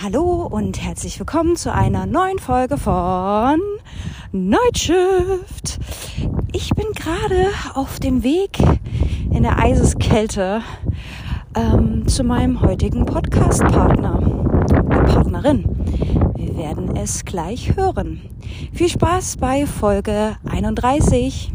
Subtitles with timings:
[0.00, 3.60] Hallo und herzlich willkommen zu einer neuen Folge von
[4.30, 5.80] Nightshift.
[6.52, 8.60] Ich bin gerade auf dem Weg
[9.32, 10.62] in der Eiseskälte
[11.56, 14.20] ähm, zu meinem heutigen Podcast-Partner,
[14.88, 15.64] Partnerin.
[16.36, 18.20] Wir werden es gleich hören.
[18.72, 21.50] Viel Spaß bei Folge 31.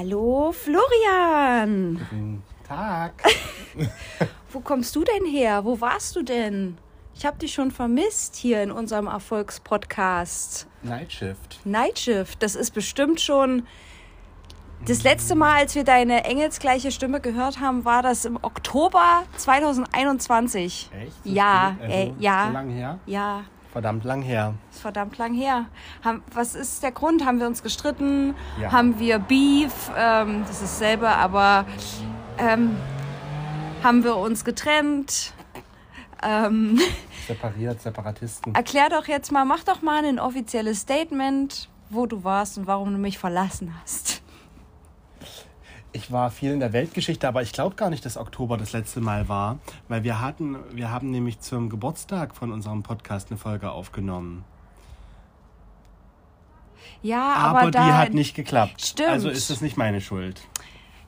[0.00, 1.98] Hallo Florian.
[1.98, 3.22] Guten Tag.
[4.50, 5.66] Wo kommst du denn her?
[5.66, 6.78] Wo warst du denn?
[7.14, 10.66] Ich habe dich schon vermisst hier in unserem Erfolgspodcast.
[10.82, 11.60] Nightshift.
[11.66, 13.66] Nightshift, das ist bestimmt schon
[14.86, 20.88] das letzte Mal, als wir deine engelsgleiche Stimme gehört haben, war das im Oktober 2021.
[20.98, 21.12] Echt?
[21.24, 22.46] Ja, also, äh, ja.
[22.46, 22.98] So lang her?
[23.04, 24.54] Ja, Verdammt lang her.
[24.72, 25.66] ist verdammt lang her.
[26.04, 27.24] Haben, was ist der Grund?
[27.24, 28.34] Haben wir uns gestritten?
[28.60, 28.72] Ja.
[28.72, 29.72] Haben wir Beef?
[29.96, 31.64] Ähm, das ist dasselbe, aber
[32.38, 32.76] ähm,
[33.82, 35.32] haben wir uns getrennt?
[36.22, 36.80] Ähm,
[37.28, 38.54] Separiert, Separatisten.
[38.54, 42.92] erklär doch jetzt mal, mach doch mal ein offizielles Statement, wo du warst und warum
[42.92, 44.19] du mich verlassen hast.
[45.92, 49.00] Ich war viel in der Weltgeschichte, aber ich glaube gar nicht, dass Oktober das letzte
[49.00, 53.70] Mal war, weil wir hatten, wir haben nämlich zum Geburtstag von unserem Podcast eine Folge
[53.72, 54.44] aufgenommen.
[57.02, 58.82] Ja, Aber, aber, die da, hat nicht geklappt.
[58.82, 59.08] Stimmt.
[59.08, 60.42] Also ist das nicht meine Schuld.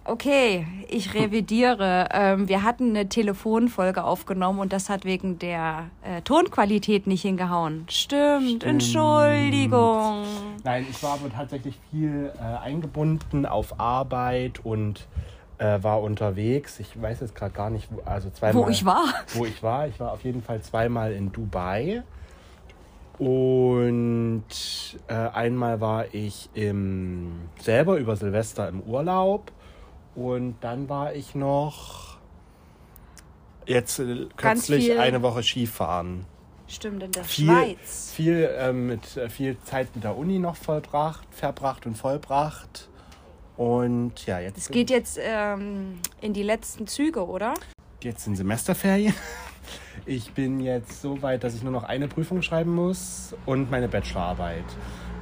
[0.05, 2.08] Okay, ich revidiere.
[2.12, 7.86] Ähm, wir hatten eine Telefonfolge aufgenommen und das hat wegen der äh, Tonqualität nicht hingehauen.
[7.89, 8.64] Stimmt, Stimmt.
[8.64, 10.25] Entschuldigung.
[10.64, 15.06] Nein, ich war aber tatsächlich viel äh, eingebunden auf Arbeit und
[15.58, 16.80] äh, war unterwegs.
[16.80, 18.64] Ich weiß jetzt gerade gar nicht, wo, also zweimal.
[18.64, 19.05] Wo ich war.
[19.34, 19.86] Wo ich war.
[19.86, 22.03] Ich war auf jeden Fall zweimal in Dubai.
[23.19, 24.45] Und
[25.06, 29.53] äh, einmal war ich im, selber über Silvester im Urlaub.
[30.15, 32.19] Und dann war ich noch
[33.67, 36.27] jetzt äh, kürzlich eine Woche Skifahren
[36.69, 38.13] Stimmt, in der viel, Schweiz.
[38.14, 42.89] viel, ähm, mit, äh, viel Zeit mit der Uni noch vollbracht, verbracht und vollbracht.
[43.57, 47.55] Und ja, jetzt, Es geht jetzt ähm, in die letzten Züge, oder?
[48.03, 49.15] jetzt sind Semesterferien.
[50.07, 53.86] Ich bin jetzt so weit, dass ich nur noch eine Prüfung schreiben muss und meine
[53.86, 54.65] Bachelorarbeit.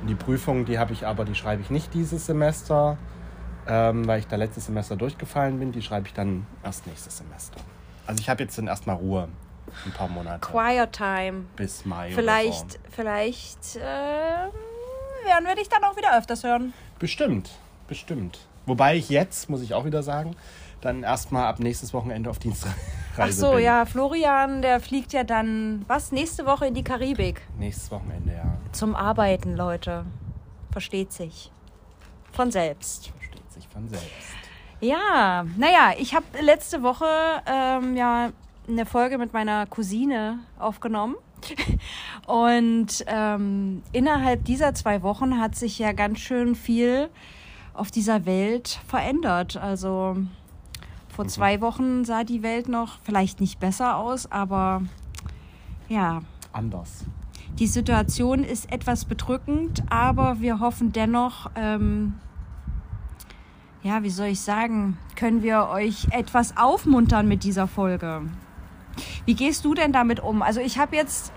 [0.00, 2.96] Und die Prüfung, die habe ich aber, die schreibe ich nicht dieses Semester,
[3.68, 5.72] ähm, weil ich da letztes Semester durchgefallen bin.
[5.72, 7.60] Die schreibe ich dann erst nächstes Semester.
[8.06, 9.28] Also ich habe jetzt dann erstmal Ruhe.
[9.86, 10.40] Ein paar Monate.
[10.40, 11.44] Quiet Time.
[11.54, 12.08] bis Mai.
[12.08, 12.78] Oder Vielleicht, so.
[12.90, 16.72] vielleicht äh, werden wir dich dann auch wieder öfters hören.
[16.98, 17.50] Bestimmt,
[17.86, 18.40] bestimmt.
[18.66, 20.34] Wobei ich jetzt, muss ich auch wieder sagen,
[20.80, 22.74] dann erstmal ab nächstes Wochenende auf Dienstreise
[23.16, 23.64] Ach so, bin.
[23.64, 27.42] ja, Florian, der fliegt ja dann, was, nächste Woche in die Karibik.
[27.58, 28.56] Nächstes Wochenende, ja.
[28.72, 30.04] Zum Arbeiten, Leute.
[30.72, 31.52] Versteht sich.
[32.32, 33.12] Von selbst.
[33.80, 34.34] Von selbst.
[34.80, 37.06] Ja, naja, ich habe letzte Woche
[37.46, 38.30] ähm, ja
[38.68, 41.16] eine Folge mit meiner Cousine aufgenommen.
[42.26, 47.08] Und ähm, innerhalb dieser zwei Wochen hat sich ja ganz schön viel
[47.72, 49.56] auf dieser Welt verändert.
[49.56, 50.18] Also
[51.08, 54.82] vor zwei Wochen sah die Welt noch vielleicht nicht besser aus, aber
[55.88, 56.20] ja,
[56.52, 57.04] Anders.
[57.58, 62.14] die Situation ist etwas bedrückend, aber wir hoffen dennoch, ähm,
[63.82, 68.22] ja, wie soll ich sagen, können wir euch etwas aufmuntern mit dieser Folge.
[69.24, 70.42] Wie gehst du denn damit um?
[70.42, 71.32] Also ich habe jetzt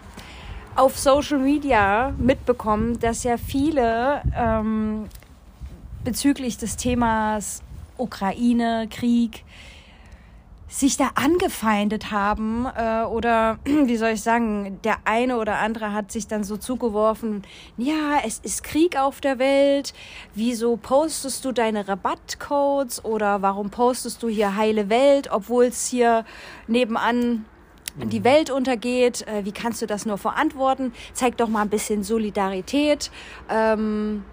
[0.76, 5.06] auf Social Media mitbekommen, dass ja viele ähm,
[6.04, 7.62] bezüglich des Themas
[7.98, 9.46] Ukraine, Krieg,
[10.74, 16.12] sich da angefeindet haben äh, oder wie soll ich sagen, der eine oder andere hat
[16.12, 17.44] sich dann so zugeworfen,
[17.78, 19.94] ja, es ist Krieg auf der Welt,
[20.34, 26.26] wieso postest du deine Rabattcodes oder warum postest du hier heile Welt, obwohl es hier
[26.66, 27.46] nebenan
[27.96, 30.92] die Welt untergeht, äh, wie kannst du das nur verantworten?
[31.14, 33.12] Zeig doch mal ein bisschen Solidarität.
[33.48, 34.26] Ähm,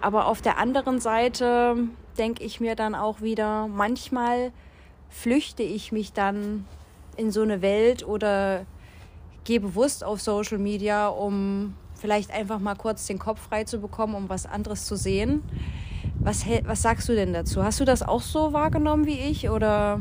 [0.00, 4.52] aber auf der anderen Seite denke ich mir dann auch wieder, manchmal
[5.08, 6.64] flüchte ich mich dann
[7.16, 8.64] in so eine Welt oder
[9.44, 14.14] gehe bewusst auf Social Media, um vielleicht einfach mal kurz den Kopf frei zu bekommen,
[14.14, 15.42] um was anderes zu sehen.
[16.20, 17.64] Was, was sagst du denn dazu?
[17.64, 20.00] Hast du das auch so wahrgenommen wie ich oder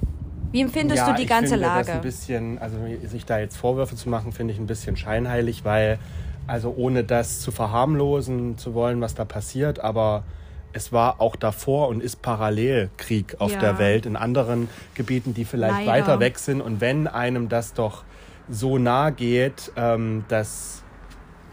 [0.52, 1.92] wie empfindest ja, du die ich ganze finde Das Lage?
[1.92, 5.98] ein bisschen, also sich da jetzt Vorwürfe zu machen, finde ich ein bisschen scheinheilig, weil,
[6.46, 10.24] also ohne das zu verharmlosen zu wollen, was da passiert, aber
[10.72, 13.58] es war auch davor und ist parallel Krieg auf Ja.
[13.58, 15.90] der Welt in anderen Gebieten, die vielleicht Leider.
[15.90, 16.60] weiter weg sind.
[16.60, 18.04] Und wenn einem das doch
[18.48, 20.82] so nah geht, ähm, dass,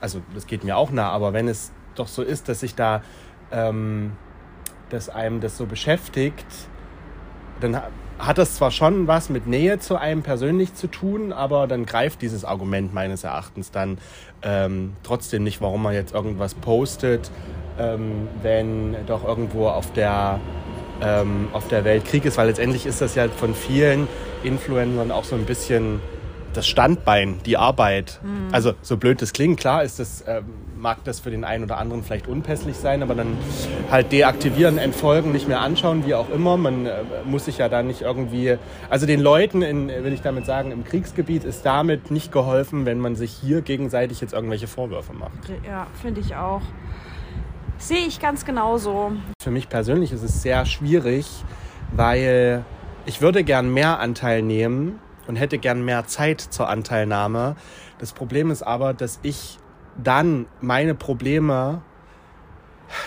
[0.01, 3.01] also das geht mir auch nah, aber wenn es doch so ist, dass sich da
[3.51, 4.13] ähm,
[4.89, 6.45] dass einem das so beschäftigt,
[7.59, 7.81] dann
[8.19, 12.21] hat das zwar schon was mit Nähe zu einem persönlich zu tun, aber dann greift
[12.21, 13.97] dieses Argument meines Erachtens dann
[14.41, 17.29] ähm, trotzdem nicht, warum man jetzt irgendwas postet,
[17.79, 20.39] ähm, wenn doch irgendwo auf der,
[21.01, 24.07] ähm, auf der Welt Krieg ist, weil letztendlich ist das ja von vielen
[24.43, 25.99] Influencern auch so ein bisschen
[26.53, 28.19] das Standbein, die Arbeit.
[28.23, 28.53] Mhm.
[28.53, 30.41] Also so blöd das klingt, klar ist das, äh,
[30.85, 33.35] mag das für den einen oder anderen vielleicht unpässlich sein, aber dann
[33.89, 36.57] halt deaktivieren, entfolgen, nicht mehr anschauen, wie auch immer.
[36.57, 40.45] Man äh, muss sich ja da nicht irgendwie, also den Leuten, in, will ich damit
[40.45, 45.13] sagen, im Kriegsgebiet ist damit nicht geholfen, wenn man sich hier gegenseitig jetzt irgendwelche Vorwürfe
[45.13, 45.31] macht.
[45.65, 46.61] Ja, finde ich auch.
[47.79, 49.13] Sehe ich ganz genauso.
[49.41, 51.25] Für mich persönlich ist es sehr schwierig,
[51.95, 52.63] weil
[53.07, 57.55] ich würde gern mehr Anteil nehmen und hätte gern mehr Zeit zur Anteilnahme.
[57.97, 59.57] Das Problem ist aber, dass ich
[60.01, 61.81] dann meine Probleme,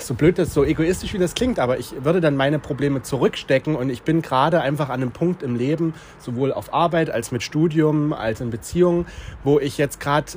[0.01, 3.77] so blöd das, so egoistisch wie das klingt, aber ich würde dann meine Probleme zurückstecken
[3.77, 7.43] und ich bin gerade einfach an einem Punkt im Leben, sowohl auf Arbeit als mit
[7.43, 9.07] Studium, als in Beziehungen,
[9.45, 10.33] wo ich jetzt gerade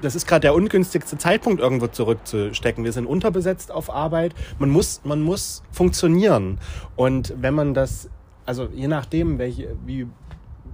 [0.00, 2.84] das ist gerade der ungünstigste Zeitpunkt, irgendwo zurückzustecken.
[2.84, 4.32] Wir sind unterbesetzt auf Arbeit.
[4.60, 6.60] Man muss, man muss funktionieren.
[6.94, 8.08] Und wenn man das,
[8.46, 10.06] also je nachdem, welche, wie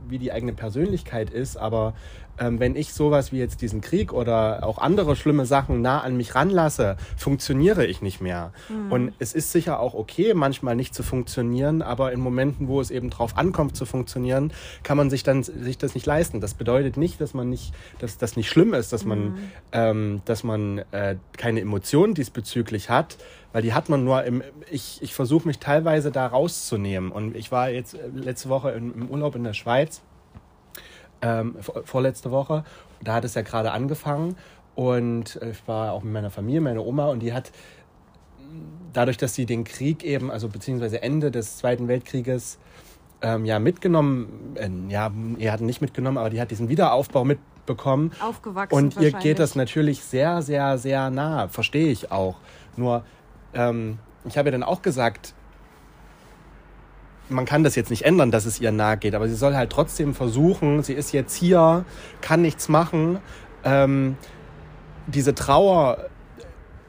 [0.09, 1.95] wie die eigene Persönlichkeit ist, aber
[2.39, 6.17] ähm, wenn ich sowas wie jetzt diesen Krieg oder auch andere schlimme Sachen nah an
[6.17, 8.53] mich ranlasse, funktioniere ich nicht mehr.
[8.69, 8.93] Mhm.
[8.93, 12.91] Und es ist sicher auch okay, manchmal nicht zu funktionieren, aber in Momenten, wo es
[12.91, 14.53] eben drauf ankommt zu funktionieren,
[14.83, 16.41] kann man sich dann sich das nicht leisten.
[16.41, 19.39] Das bedeutet nicht, dass man nicht, dass das nicht schlimm ist, dass man, mhm.
[19.73, 23.17] ähm, dass man äh, keine Emotionen diesbezüglich hat,
[23.53, 27.13] weil die hat man nur im, ich, ich versuche mich teilweise da rauszunehmen.
[27.13, 30.03] Und ich war jetzt äh, letzte Woche im Urlaub in der Schweiz
[31.23, 32.65] ähm, vorletzte Woche.
[33.03, 34.37] Da hat es ja gerade angefangen
[34.75, 37.53] und äh, ich war auch mit meiner Familie, meine Oma, und die hat
[38.93, 42.59] dadurch, dass sie den Krieg eben, also beziehungsweise Ende des Zweiten Weltkrieges
[43.23, 48.13] ähm, ja mitgenommen, äh, ja, er hat nicht mitgenommen, aber die hat diesen Wiederaufbau mitbekommen.
[48.21, 48.75] Aufgewachsen.
[48.75, 52.37] Und ihr geht das natürlich sehr, sehr, sehr nah, verstehe ich auch.
[52.77, 53.05] Nur,
[53.55, 55.35] ähm, ich habe ja dann auch gesagt,
[57.29, 59.71] man kann das jetzt nicht ändern, dass es ihr nahe geht, aber sie soll halt
[59.71, 61.85] trotzdem versuchen, sie ist jetzt hier,
[62.21, 63.19] kann nichts machen.
[63.65, 64.17] Ähm,
[65.07, 66.11] diese Trauer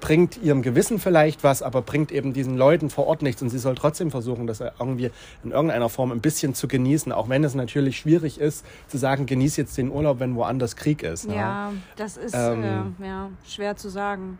[0.05, 3.41] bringt ihrem Gewissen vielleicht was, aber bringt eben diesen Leuten vor Ort nichts.
[3.41, 5.09] Und sie soll trotzdem versuchen, das irgendwie
[5.43, 9.25] in irgendeiner Form ein bisschen zu genießen, auch wenn es natürlich schwierig ist, zu sagen,
[9.25, 11.27] genieß jetzt den Urlaub, wenn woanders Krieg ist.
[11.27, 11.37] Ne?
[11.37, 14.37] Ja, das ist ähm, äh, ja, schwer zu sagen.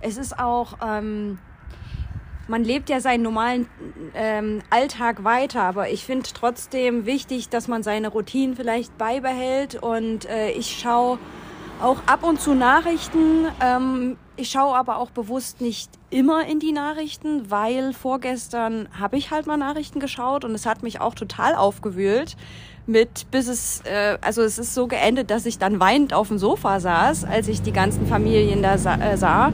[0.00, 0.74] Es ist auch.
[0.84, 1.38] Ähm
[2.48, 3.68] man lebt ja seinen normalen
[4.14, 10.28] ähm, Alltag weiter, aber ich finde trotzdem wichtig, dass man seine Routinen vielleicht beibehält und
[10.28, 11.18] äh, ich schaue
[11.82, 13.46] auch ab und zu Nachrichten.
[13.60, 19.30] Ähm, ich schaue aber auch bewusst nicht immer in die Nachrichten, weil vorgestern habe ich
[19.30, 22.36] halt mal Nachrichten geschaut und es hat mich auch total aufgewühlt
[22.86, 26.38] mit, bis es, äh, also es ist so geendet, dass ich dann weinend auf dem
[26.38, 29.52] Sofa saß, als ich die ganzen Familien da sa äh, sah.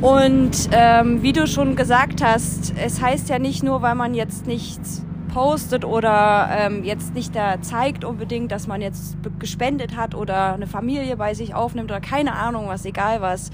[0.00, 4.46] Und ähm, wie du schon gesagt hast, es heißt ja nicht nur, weil man jetzt
[4.46, 5.04] nichts
[5.34, 10.68] postet oder ähm, jetzt nicht da zeigt unbedingt, dass man jetzt gespendet hat oder eine
[10.68, 13.50] Familie bei sich aufnimmt oder keine Ahnung was, egal was,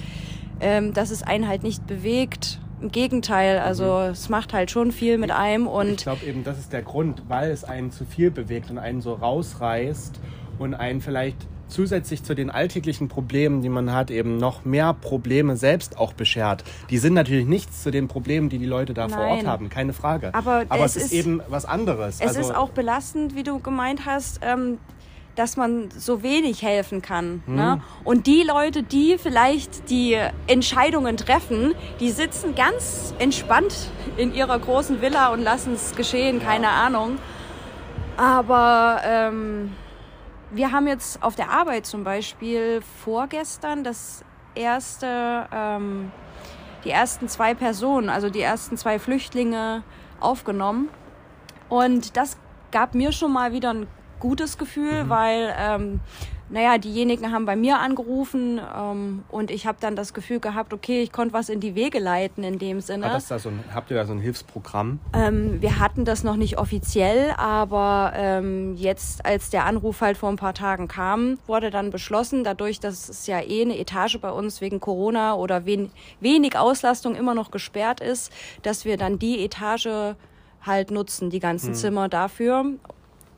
[0.60, 2.60] ähm, dass es einen halt nicht bewegt.
[2.80, 4.10] Im Gegenteil, also mhm.
[4.10, 7.22] es macht halt schon viel mit einem und ich glaube eben, das ist der Grund,
[7.28, 10.20] weil es einen zu viel bewegt und einen so rausreißt
[10.58, 15.56] und einen vielleicht zusätzlich zu den alltäglichen Problemen, die man hat, eben noch mehr Probleme
[15.56, 16.64] selbst auch beschert.
[16.90, 19.16] Die sind natürlich nichts zu den Problemen, die die Leute da Nein.
[19.16, 20.34] vor Ort haben, keine Frage.
[20.34, 22.16] Aber, Aber es, ist, ist, eben was anderes.
[22.20, 24.40] Es also, ist auch belastend, wie du gemeint hast.
[24.42, 24.78] Ähm,
[25.36, 27.42] dass man so wenig helfen kann.
[27.46, 27.54] Hm.
[27.56, 27.82] Ne?
[28.04, 30.16] Und die Leute, die vielleicht die
[30.46, 36.44] Entscheidungen treffen, die sitzen ganz entspannt in ihrer großen Villa und lassen es geschehen, ja.
[36.44, 37.18] keine Ahnung.
[38.16, 39.72] Aber ähm,
[40.54, 46.12] wir haben jetzt auf der Arbeit zum Beispiel vorgestern das erste, ähm,
[46.84, 49.82] die ersten zwei Personen, also die ersten zwei Flüchtlinge
[50.20, 50.88] aufgenommen.
[51.68, 52.36] Und das
[52.70, 53.86] gab mir schon mal wieder ein
[54.20, 55.08] gutes Gefühl, mhm.
[55.08, 56.00] weil ähm,
[56.50, 61.02] naja, diejenigen haben bei mir angerufen ähm, und ich habe dann das Gefühl gehabt, okay,
[61.02, 63.12] ich konnte was in die Wege leiten in dem Sinne.
[63.12, 65.00] Hat da so ein, habt ihr da so ein Hilfsprogramm?
[65.14, 70.28] Ähm, wir hatten das noch nicht offiziell, aber ähm, jetzt, als der Anruf halt vor
[70.28, 74.30] ein paar Tagen kam, wurde dann beschlossen, dadurch, dass es ja eh eine Etage bei
[74.30, 78.30] uns wegen Corona oder wen, wenig Auslastung immer noch gesperrt ist,
[78.62, 80.14] dass wir dann die Etage
[80.62, 81.74] halt nutzen, die ganzen hm.
[81.74, 82.66] Zimmer dafür,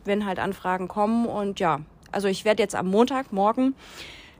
[0.05, 1.81] wenn halt Anfragen kommen und ja,
[2.17, 3.75] also ich werde jetzt am Montag, morgen,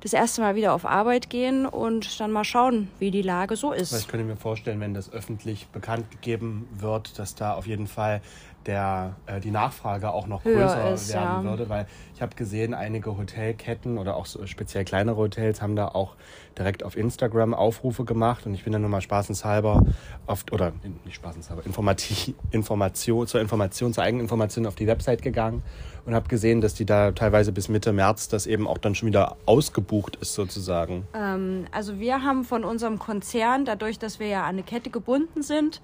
[0.01, 3.71] das erste Mal wieder auf Arbeit gehen und dann mal schauen, wie die Lage so
[3.73, 3.93] ist.
[3.93, 8.23] Ich könnte mir vorstellen, wenn das öffentlich bekannt gegeben wird, dass da auf jeden Fall
[8.65, 11.51] der, äh, die Nachfrage auch noch größer ist, werden ja.
[11.51, 15.89] würde, weil ich habe gesehen, einige Hotelketten oder auch so speziell kleinere Hotels haben da
[15.89, 16.17] auch
[16.57, 19.85] direkt auf Instagram Aufrufe gemacht und ich bin dann nur mal spaßenshalber
[20.27, 20.73] oft oder
[21.05, 25.63] nicht spaßenshalber Informati Information zur Information zur Eigeninformation auf die Website gegangen
[26.07, 29.09] und habe gesehen, dass die da teilweise bis Mitte März das eben auch dann schon
[29.09, 31.07] wieder ausgebucht ist sozusagen.
[31.15, 35.43] Ähm, also wir haben von unserem Konzern, dadurch, dass wir ja an eine Kette gebunden
[35.43, 35.83] sind,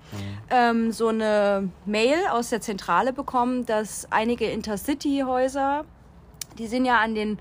[0.49, 5.85] ähm, so eine Mail aus der Zentrale bekommen, dass einige Intercity-Häuser,
[6.59, 7.39] die sind ja an den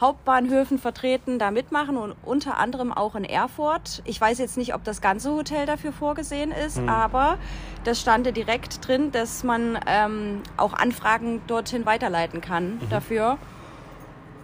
[0.00, 4.02] Hauptbahnhöfen vertreten, da mitmachen und unter anderem auch in Erfurt.
[4.04, 7.38] Ich weiß jetzt nicht, ob das ganze Hotel dafür vorgesehen ist, aber
[7.84, 13.38] das stand ja direkt drin, dass man ähm, auch Anfragen dorthin weiterleiten kann dafür.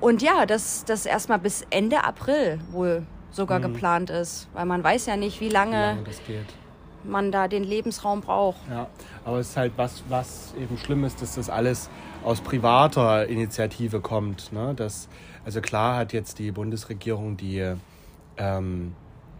[0.00, 5.06] Und ja, dass das erstmal bis Ende April wohl sogar geplant ist, weil man weiß
[5.06, 6.46] ja nicht, wie Wie lange lange das geht.
[7.04, 8.60] Man da den Lebensraum braucht.
[8.70, 8.86] Ja,
[9.24, 11.88] aber es ist halt was, was eben schlimm ist, dass das alles
[12.24, 14.52] aus privater Initiative kommt.
[14.52, 14.74] Ne?
[14.76, 15.08] Das,
[15.44, 17.74] also klar hat jetzt die Bundesregierung die,
[18.36, 18.94] ähm,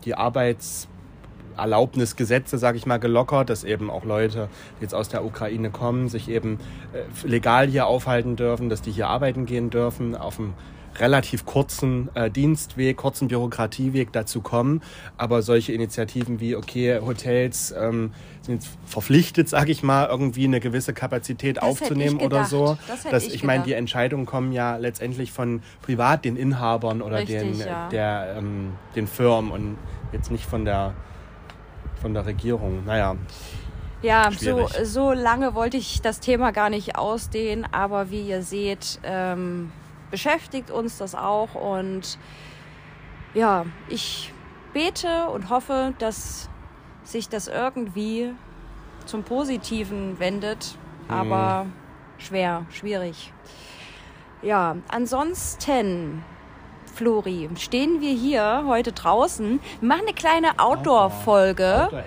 [0.04, 4.48] die Arbeitserlaubnisgesetze, sage ich mal, gelockert, dass eben auch Leute,
[4.78, 6.60] die jetzt aus der Ukraine kommen, sich eben
[6.92, 10.54] äh, legal hier aufhalten dürfen, dass die hier arbeiten gehen dürfen, auf dem
[10.98, 14.82] relativ kurzen äh, Dienstweg, kurzen Bürokratieweg dazu kommen.
[15.16, 20.60] Aber solche Initiativen wie, okay, Hotels ähm, sind jetzt verpflichtet, sage ich mal, irgendwie eine
[20.60, 22.76] gewisse Kapazität Das aufzunehmen oder so.
[22.88, 23.72] Das dass, ich ich meine, die.
[23.72, 27.88] Entscheidungen kommen ja letztendlich von privat den Inhabern oder Richtig, den, ja.
[27.88, 29.78] der, ähm, den Firmen und
[30.12, 30.92] jetzt nicht von der,
[32.02, 32.84] von der Regierung.
[32.84, 33.16] Naja,
[34.02, 38.98] Ja, so, so lange wollte ich das Thema gar nicht ausdehnen, aber wie ihr seht,
[39.04, 39.70] ähm,
[40.10, 41.54] beschäftigt uns das auch.
[41.54, 42.18] Und
[43.34, 44.32] ja, ich
[44.72, 46.48] bete und hoffe, dass
[47.02, 48.32] sich das irgendwie
[49.06, 50.76] zum Positiven wendet,
[51.08, 51.66] aber
[52.18, 53.32] schwer, schwierig.
[54.42, 56.24] Ja, ansonsten,
[57.00, 59.58] Flori, stehen wir hier heute draußen.
[59.80, 61.84] Wir machen eine kleine Outdoor-Folge.
[61.84, 62.04] Outdoor.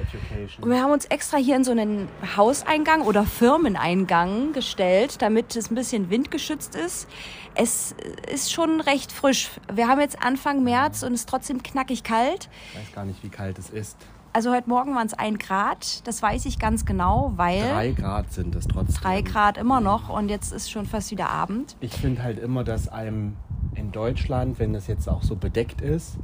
[0.61, 2.07] Und wir haben uns extra hier in so einen
[2.37, 7.07] Hauseingang oder Firmeneingang gestellt, damit es ein bisschen windgeschützt ist.
[7.55, 7.95] Es
[8.31, 9.49] ist schon recht frisch.
[9.73, 12.47] Wir haben jetzt Anfang März und es ist trotzdem knackig kalt.
[12.73, 13.97] Ich weiß gar nicht, wie kalt es ist.
[14.31, 18.31] Also heute Morgen waren es ein Grad, das weiß ich ganz genau, weil Drei Grad
[18.31, 19.01] sind es trotzdem.
[19.01, 21.75] drei Grad immer noch und jetzt ist schon fast wieder Abend.
[21.79, 23.37] Ich finde halt immer, dass einem
[23.75, 26.17] in Deutschland, wenn das jetzt auch so bedeckt ist,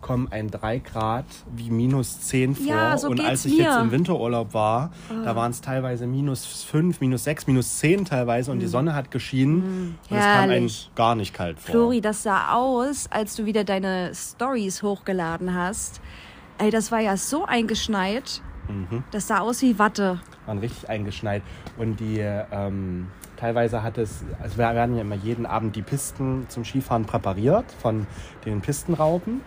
[0.00, 2.66] kommen ein 3 Grad wie minus 10 vor.
[2.66, 3.64] Ja, so und als ich mir.
[3.64, 4.92] jetzt im Winterurlaub war,
[5.24, 9.10] da waren es teilweise minus 5, minus 6, minus 10 teilweise und die Sonne hat
[9.10, 10.50] geschienen und es kam Mhm.
[10.52, 10.90] Herrlich.
[10.94, 11.70] gar nicht kalt vor.
[11.72, 16.00] Flori, das sah aus, als du wieder deine Stories hochgeladen hast.
[16.56, 18.40] Ey, das war ja so eingeschneit.
[18.68, 19.04] Mhm.
[19.10, 20.20] Das sah aus wie Watte.
[20.46, 21.42] waren richtig eingeschneit.
[21.76, 23.08] Und die ähm,
[23.40, 27.64] teilweise hat es, also wir werden ja immer jeden Abend die Pisten zum Skifahren präpariert
[27.80, 28.06] von
[28.44, 29.40] den Pistenraupen.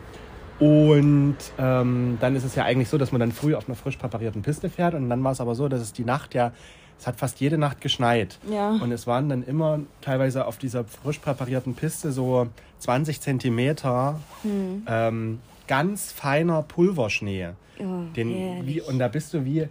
[0.60, 3.98] Und ähm, dann ist es ja eigentlich so, dass man dann früh auf einer frisch
[3.98, 4.94] präparierten Piste fährt.
[4.94, 6.52] Und dann war es aber so, dass es die Nacht ja,
[7.00, 8.38] es hat fast jede Nacht geschneit.
[8.50, 8.70] Ja.
[8.72, 12.48] Und es waren dann immer teilweise auf dieser frisch präparierten Piste so
[12.80, 14.84] 20 Zentimeter Hm.
[14.88, 17.50] ähm, ganz feiner Pulverschnee.
[17.80, 19.68] Oh, Den, wie, und da bist du wie.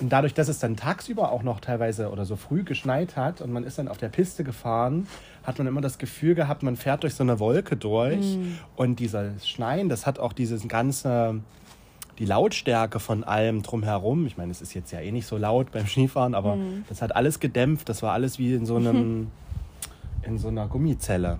[0.00, 3.52] Und dadurch, dass es dann tagsüber auch noch teilweise oder so früh geschneit hat und
[3.52, 5.08] man ist dann auf der Piste gefahren,
[5.42, 8.36] hat man immer das Gefühl gehabt, man fährt durch so eine Wolke durch.
[8.36, 8.58] Mhm.
[8.76, 11.40] Und dieses Schneien, das hat auch dieses ganze,
[12.20, 14.26] die Lautstärke von allem drumherum.
[14.26, 16.84] Ich meine, es ist jetzt ja eh nicht so laut beim Skifahren, aber Mhm.
[16.88, 17.88] das hat alles gedämpft.
[17.88, 19.32] Das war alles wie in so einem,
[20.22, 21.38] in so einer Gummizelle.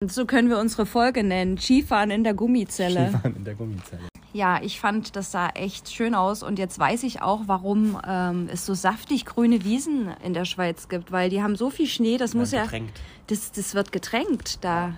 [0.00, 1.58] Und so können wir unsere Folge nennen.
[1.58, 3.08] Skifahren in der Gummizelle.
[3.08, 4.02] Skifahren in der Gummizelle.
[4.32, 6.42] Ja, ich fand, das sah echt schön aus.
[6.42, 10.88] Und jetzt weiß ich auch, warum ähm, es so saftig grüne Wiesen in der Schweiz
[10.88, 11.12] gibt.
[11.12, 12.62] Weil die haben so viel Schnee, das muss ja.
[12.62, 13.00] getränkt.
[13.28, 14.92] Das, das wird getränkt da.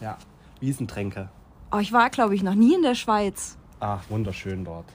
[0.00, 0.18] Ja,
[0.60, 1.28] Wiesentränke.
[1.72, 3.56] Oh, ich war, glaube ich, noch nie in der Schweiz.
[3.80, 4.86] Ach, wunderschön dort.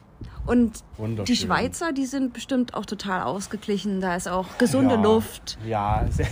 [0.46, 0.82] Und
[1.28, 4.00] die Schweizer, die sind bestimmt auch total ausgeglichen.
[4.00, 5.02] Da ist auch gesunde Ja.
[5.02, 5.58] Luft.
[5.66, 6.28] Ja, sehr,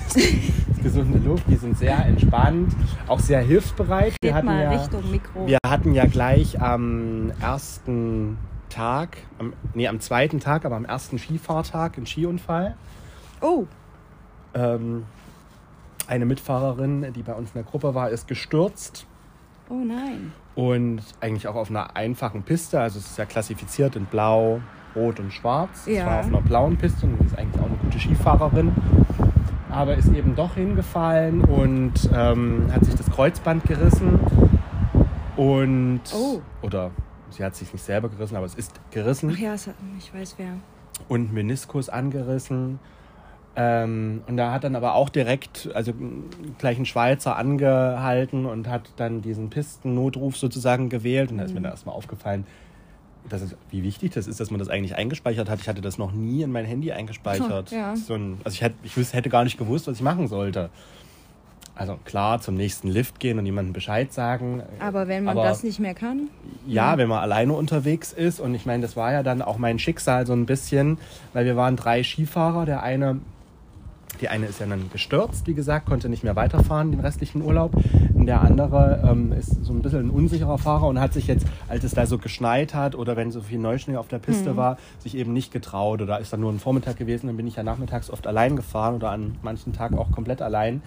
[0.85, 2.71] gesunde Luft, die sind sehr entspannt,
[3.07, 4.13] auch sehr hilfsbereit.
[4.21, 5.47] Wir Geht hatten, mal ja, Richtung Mikro.
[5.47, 8.37] wir hatten ja gleich am ersten
[8.69, 12.75] Tag, am, nee, am zweiten Tag, aber am ersten Skifahrtag einen Skiunfall.
[13.41, 13.65] Oh,
[14.53, 15.05] Ähm,
[16.07, 19.07] eine Mitfahrerin, die bei uns in der Gruppe war, ist gestürzt
[19.69, 20.33] oh nein.
[20.53, 22.79] und eigentlich auch auf einer einfachen Piste.
[22.79, 24.61] Also es ist ja klassifiziert in blau,
[24.95, 25.87] rot und schwarz.
[25.87, 25.93] Ja.
[25.93, 28.71] Es war auf einer blauen Piste und sie ist eigentlich auch eine gute Skifahrerin.
[29.75, 34.19] Aber ist eben doch hingefallen und ähm, hat sich das Kreuzband gerissen.
[35.35, 36.01] Und.
[36.13, 36.41] Oh.
[36.61, 36.91] Oder
[37.29, 39.31] sie hat sich nicht selber gerissen, aber es ist gerissen.
[39.33, 40.53] Ach ja, es hat, ich weiß wer.
[41.09, 42.79] Und Meniskus angerissen.
[43.57, 45.93] Ähm, und da hat dann aber auch direkt, also
[46.57, 51.31] gleich ein Schweizer angehalten und hat dann diesen Pistennotruf sozusagen gewählt.
[51.31, 52.45] Und da ist mir dann erstmal aufgefallen,
[53.29, 55.59] dass es, wie wichtig das ist, dass man das eigentlich eingespeichert hat.
[55.59, 57.71] Ich hatte das noch nie in mein Handy eingespeichert.
[57.71, 57.95] Ja.
[57.95, 60.69] So ein, also ich, hätte, ich wüsste- hätte gar nicht gewusst, was ich machen sollte.
[61.77, 64.63] Also klar, zum nächsten Lift gehen und jemandem Bescheid sagen.
[64.79, 66.29] Aber wenn man Aber- das nicht mehr kann,
[66.67, 68.39] Ja, wenn man alleine unterwegs ist.
[68.39, 70.97] Und ich meine, das war ja dann auch mein Schicksal so ein bisschen,
[71.33, 72.65] weil wir waren drei Skifahrer.
[72.65, 73.19] Der eine,
[74.21, 77.73] die eine ist ja dann gestürzt, wie gesagt, konnte nicht mehr weiterfahren den restlichen Urlaub.
[78.25, 81.45] Und der andere ähm, ist so ein bisschen ein unsicherer Fahrer und hat sich jetzt,
[81.67, 84.77] als es da so geschneit hat oder wenn so viel Neuschnee auf der Piste war,
[84.97, 86.01] sich eben nicht getraut.
[86.01, 88.95] Oder ist dann nur ein Vormittag gewesen, dann bin ich ja nachmittags oft allein gefahren
[88.95, 90.81] oder an manchen Tagen auch komplett allein.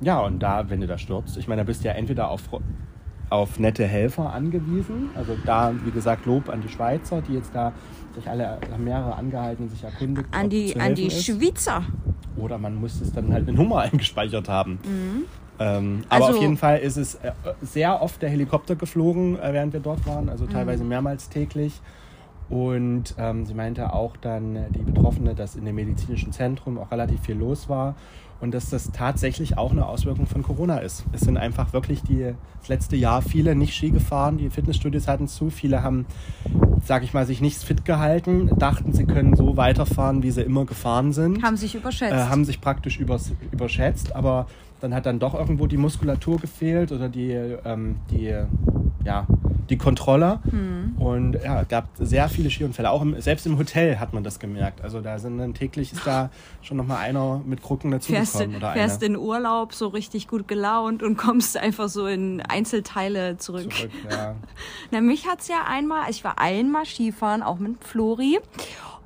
[0.00, 2.42] Ja, und da, wenn du da stürzt, ich meine, da bist du ja entweder auf,
[3.28, 5.10] auf nette Helfer angewiesen.
[5.16, 7.72] Also da, wie gesagt, Lob an die Schweizer, die jetzt da
[8.14, 10.28] sich alle mehrere angehalten und sich erkundigt.
[10.30, 11.24] an die, an die ist.
[11.24, 11.82] Schweizer.
[12.36, 14.78] Oder man muss es dann halt eine Nummer eingespeichert haben.
[15.62, 16.24] Ähm, aber.
[16.26, 19.80] Also- auf jeden Fall ist es äh, sehr oft der Helikopter geflogen, äh, während wir
[19.80, 20.50] dort waren, also Mhm.
[20.50, 21.80] teilweise mehrmals täglich.
[22.50, 26.90] Und ähm, sie meinte auch dann, äh, die Betroffene, dass in dem medizinischen Zentrum auch
[26.90, 27.94] relativ viel los war
[28.40, 31.04] und dass das tatsächlich auch eine Auswirkung von Corona ist.
[31.12, 35.28] Es sind einfach wirklich die, das letzte Jahr viele nicht Ski gefahren, die Fitnessstudios hatten
[35.28, 36.04] zu, viele haben,
[36.84, 40.66] sag ich mal, sich nicht fit gehalten, dachten, sie können so weiterfahren, wie sie immer
[40.66, 42.12] gefahren sind Haben sich überschätzt.
[42.12, 44.46] äh, haben sich praktisch übers, überschätzt, aber
[44.82, 48.34] dann hat dann doch irgendwo die Muskulatur gefehlt oder die, ähm, die,
[49.04, 49.26] ja,
[49.70, 50.40] die Kontrolle.
[50.50, 50.96] Hm.
[50.98, 52.90] Und ja, es gab sehr viele Skiunfälle.
[52.90, 54.82] Auch im, selbst im Hotel hat man das gemerkt.
[54.82, 56.30] Also da sind dann täglich ist da
[56.62, 60.48] schon noch mal einer mit Krücken fährst, dazugekommen fährst eine in Urlaub so richtig gut
[60.48, 63.72] gelaunt und kommst einfach so in Einzelteile zurück.
[63.72, 63.90] zurück.
[64.10, 64.34] Ja.
[64.90, 68.40] Na, mich hat's ja einmal, ich war einmal Skifahren, auch mit Flori.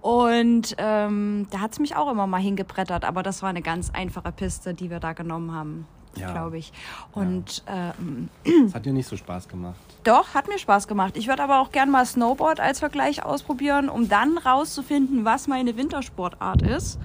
[0.06, 4.31] Und ähm, da hat's mich auch immer mal hingebrettert, aber das war eine ganz einfache
[4.31, 5.85] Piste, die wir da genommen haben,
[6.16, 6.31] Ja.
[6.31, 6.72] glaube ich.
[7.11, 8.28] Und ähm,
[8.66, 9.74] Das hat dir nicht so Spaß gemacht.
[10.04, 11.16] doch, hat mir Spaß gemacht.
[11.16, 15.76] Ich würde aber auch gern mal Snowboard als Vergleich ausprobieren, um dann rauszufinden, was meine
[15.76, 17.00] Wintersportart ist,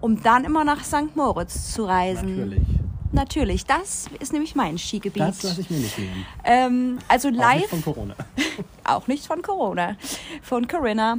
[0.00, 1.16] um dann immer nach St.
[1.16, 2.36] Moritz zu reisen.
[2.36, 2.62] Natürlich.
[3.16, 5.22] Natürlich, das ist nämlich mein Skigebiet.
[5.22, 6.26] Das lasse ich mir nicht nehmen.
[6.44, 8.14] ähm, also Auch live nicht von Corona.
[8.84, 9.96] auch nicht von Corona,
[10.42, 11.18] von Corinna.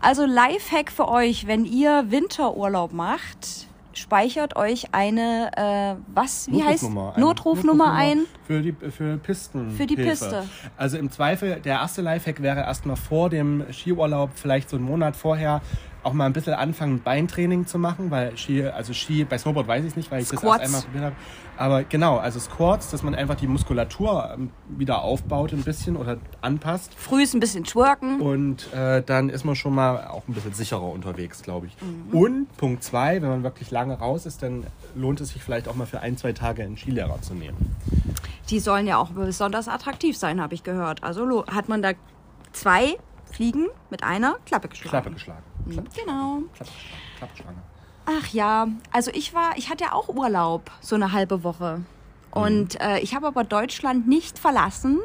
[0.00, 6.84] Also Lifehack für euch, wenn ihr Winterurlaub macht, speichert euch eine, äh, was, wie heißt
[6.84, 8.22] Eine Notrufnummer ein.
[8.46, 9.70] Für die, für Pisten.
[9.72, 10.44] Für die Piste.
[10.78, 15.14] Also im Zweifel, der erste Lifehack wäre erstmal vor dem Skiurlaub, vielleicht so einen Monat
[15.14, 15.60] vorher,
[16.04, 19.84] auch mal ein bisschen anfangen, Beintraining zu machen, weil Ski, also Ski, bei Snowboard weiß
[19.84, 20.60] ich es nicht, weil ich das Squats.
[20.60, 21.16] erst einmal probiert habe.
[21.56, 26.18] Aber genau, also Squats, dass man einfach die Muskulatur ähm, wieder aufbaut ein bisschen oder
[26.40, 26.92] anpasst.
[26.96, 28.20] Früh ist ein bisschen twerken.
[28.20, 31.76] Und äh, dann ist man schon mal auch ein bisschen sicherer unterwegs, glaube ich.
[31.80, 32.18] Mhm.
[32.18, 35.74] Und Punkt zwei, wenn man wirklich lange raus ist, dann lohnt es sich vielleicht auch
[35.74, 37.56] mal für ein, zwei Tage einen Skilehrer zu nehmen.
[38.50, 41.02] Die sollen ja auch besonders attraktiv sein, habe ich gehört.
[41.02, 41.92] Also hat man da
[42.52, 42.96] zwei
[43.30, 44.90] Fliegen mit einer Klappe geschlagen.
[44.90, 45.42] Klappe geschlagen.
[45.70, 46.42] Klappe, Genau.
[46.54, 46.70] Klappe,
[47.18, 47.58] Klapperschlange.
[48.06, 51.80] Ach ja, also ich war, ich hatte ja auch Urlaub, so eine halbe Woche.
[52.30, 54.98] Und äh, ich habe aber Deutschland nicht verlassen.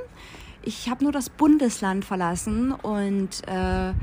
[0.63, 3.93] Ich habe nur das Bundesland verlassen und äh,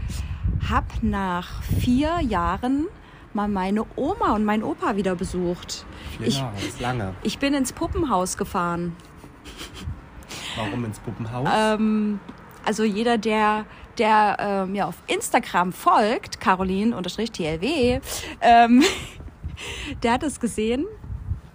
[0.71, 2.87] habe nach vier Jahren
[3.35, 5.85] mal meine Oma und meinen Opa wieder besucht.
[6.17, 7.15] Vier Ich, Jahre, ist lange.
[7.23, 8.97] ich bin ins Puppenhaus gefahren.
[10.57, 11.49] Warum ins Puppenhaus?
[11.55, 12.19] Ähm,
[12.65, 13.67] also jeder, der,
[13.99, 18.01] der äh, mir auf Instagram folgt, Caroline-TLW,
[18.41, 18.83] ähm,
[20.03, 20.87] der hat es gesehen.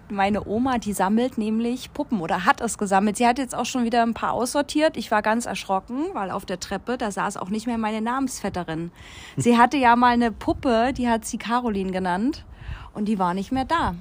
[0.09, 3.15] Meine Oma, die sammelt nämlich Puppen oder hat es gesammelt.
[3.15, 4.97] Sie hat jetzt auch schon wieder ein paar aussortiert.
[4.97, 8.91] Ich war ganz erschrocken, weil auf der Treppe, da saß auch nicht mehr meine Namensvetterin.
[9.37, 12.45] Sie hatte ja mal eine Puppe, die hat sie Caroline genannt
[12.93, 13.95] und die war nicht mehr da.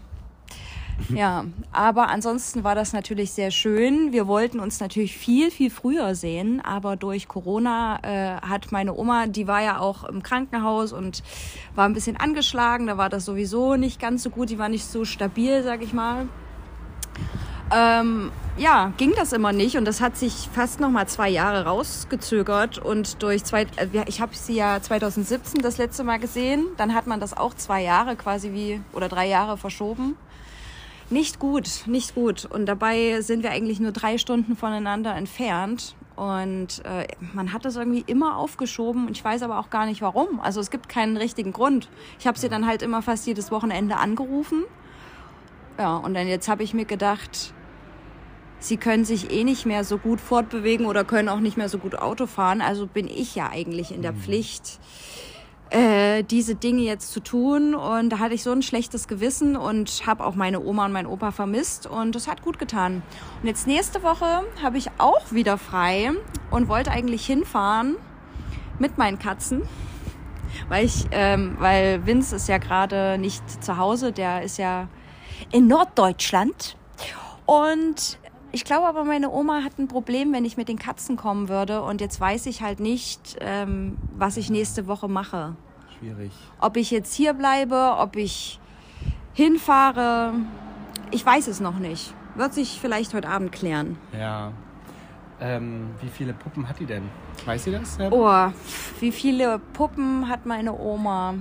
[1.08, 4.12] Ja, aber ansonsten war das natürlich sehr schön.
[4.12, 9.26] Wir wollten uns natürlich viel, viel früher sehen, aber durch Corona äh, hat meine Oma,
[9.26, 11.22] die war ja auch im Krankenhaus und
[11.74, 12.86] war ein bisschen angeschlagen.
[12.86, 14.50] Da war das sowieso nicht ganz so gut.
[14.50, 16.28] Die war nicht so stabil, sag ich mal.
[17.72, 21.66] Ähm, ja, ging das immer nicht und das hat sich fast noch mal zwei Jahre
[21.66, 26.94] rausgezögert und durch zwei, äh, ich habe sie ja 2017 das letzte Mal gesehen, dann
[26.94, 30.16] hat man das auch zwei Jahre quasi wie oder drei Jahre verschoben.
[31.10, 32.44] Nicht gut, nicht gut.
[32.44, 35.96] Und dabei sind wir eigentlich nur drei Stunden voneinander entfernt.
[36.14, 40.02] Und äh, man hat das irgendwie immer aufgeschoben und ich weiß aber auch gar nicht
[40.02, 40.38] warum.
[40.38, 41.88] Also es gibt keinen richtigen Grund.
[42.18, 44.64] Ich habe sie dann halt immer fast jedes Wochenende angerufen
[45.78, 47.54] Ja, und dann jetzt habe ich mir gedacht,
[48.58, 51.78] sie können sich eh nicht mehr so gut fortbewegen oder können auch nicht mehr so
[51.78, 52.60] gut Auto fahren.
[52.60, 54.78] Also bin ich ja eigentlich in der Pflicht,
[55.70, 57.74] äh, diese Dinge jetzt zu tun.
[57.74, 61.06] Und da hatte ich so ein schlechtes Gewissen und habe auch meine Oma und meinen
[61.06, 61.86] Opa vermisst.
[61.86, 63.02] Und das hat gut getan.
[63.40, 66.10] Und jetzt nächste Woche habe ich auch wieder frei
[66.50, 67.96] und wollte eigentlich hinfahren
[68.78, 69.62] mit meinen Katzen.
[70.68, 74.88] Weil ich, ähm, weil Vince ist ja gerade nicht zu Hause, der ist ja
[75.52, 76.76] in Norddeutschland.
[77.46, 78.19] Und
[78.52, 81.82] ich glaube aber, meine Oma hat ein Problem, wenn ich mit den Katzen kommen würde.
[81.82, 85.56] Und jetzt weiß ich halt nicht, ähm, was ich nächste Woche mache.
[85.98, 86.32] Schwierig.
[86.60, 88.58] Ob ich jetzt hier bleibe, ob ich
[89.34, 90.34] hinfahre.
[91.10, 92.14] Ich weiß es noch nicht.
[92.34, 93.98] Wird sich vielleicht heute Abend klären.
[94.18, 94.52] Ja.
[95.40, 97.08] Ähm, wie viele Puppen hat die denn?
[97.46, 97.98] Weiß sie das?
[97.98, 98.12] Herr?
[98.12, 98.52] Oh,
[99.00, 101.34] wie viele Puppen hat meine Oma?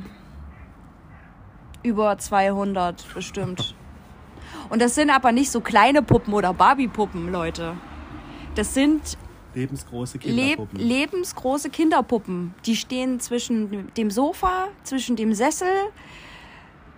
[1.84, 3.76] Über 200 bestimmt.
[4.69, 7.76] Und das sind aber nicht so kleine Puppen oder Barbie-Puppen, Leute.
[8.56, 9.17] Das sind
[9.54, 10.80] Lebensgroße leb Kinderpuppen.
[10.80, 12.54] lebensgroße Kinderpuppen.
[12.65, 15.67] Die stehen zwischen dem Sofa, zwischen dem Sessel,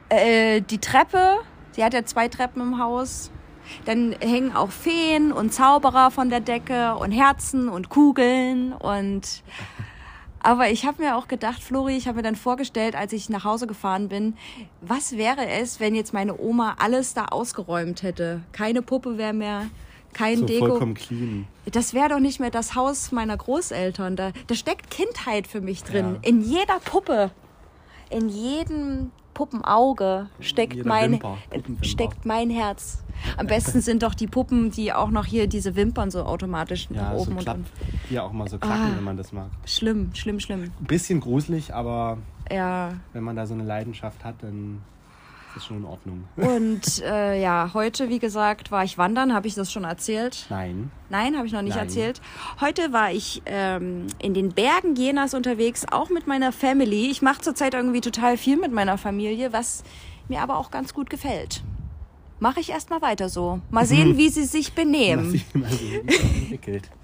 [0.09, 1.39] äh, die Treppe.
[1.71, 3.31] Sie hat ja zwei Treppen im Haus.
[3.85, 9.43] Dann hängen auch Feen und Zauberer von der Decke und Herzen und Kugeln und
[10.43, 13.43] aber ich habe mir auch gedacht, Flori, ich habe mir dann vorgestellt, als ich nach
[13.43, 14.35] Hause gefahren bin,
[14.81, 18.41] was wäre es, wenn jetzt meine Oma alles da ausgeräumt hätte?
[18.51, 19.67] Keine Puppe wäre mehr,
[20.13, 20.67] kein so Deko.
[20.67, 21.47] vollkommen clean.
[21.71, 24.15] Das wäre doch nicht mehr das Haus meiner Großeltern.
[24.15, 26.17] Da, da steckt Kindheit für mich drin.
[26.21, 26.29] Ja.
[26.29, 27.31] In jeder Puppe.
[28.09, 31.37] In jedem Puppenauge steckt jeder mein, Wimper,
[31.81, 33.03] steckt mein Herz.
[33.37, 37.11] Am besten sind doch die Puppen, die auch noch hier diese Wimpern so automatisch nach
[37.11, 37.59] Ja, oben so und klappt.
[37.59, 37.97] unten.
[38.09, 38.95] Hier auch mal so klacken, Ah.
[38.95, 39.49] wenn man das mag.
[39.65, 40.63] Schlimm, schlimm, schlimm.
[40.63, 42.17] Ein bisschen gruselig, aber
[42.51, 42.93] Ja.
[43.13, 44.81] wenn man da so eine Leidenschaft hat, dann
[45.51, 46.23] ist das schon in Ordnung.
[46.37, 49.33] Und äh, ja, heute, wie gesagt, war ich wandern.
[49.33, 50.45] Habe ich das schon erzählt?
[50.49, 50.91] Nein.
[51.09, 51.87] Nein, habe ich noch nicht Nein.
[51.87, 52.21] erzählt.
[52.61, 57.11] Heute war ich ähm, in den Bergen Jenas unterwegs, auch mit meiner Family.
[57.11, 59.83] Ich mache zurzeit irgendwie total viel mit meiner Familie, was
[60.29, 61.63] mir aber auch ganz gut gefällt.
[62.41, 63.61] Mache ich erstmal weiter so.
[63.69, 65.39] Mal sehen, wie sie sich benehmen.
[65.53, 66.89] mal so wie es entwickelt.